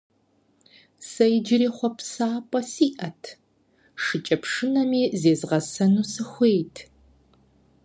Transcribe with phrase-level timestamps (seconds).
[1.09, 3.23] Сэ иджыри хъуапсапӀэ сиӀэт,
[4.03, 6.75] шыкӀэпшынэми зезгъэсэну сыхуейт.